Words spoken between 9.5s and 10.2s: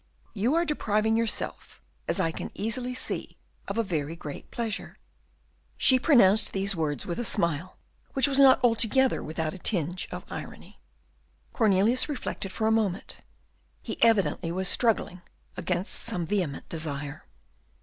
a tinge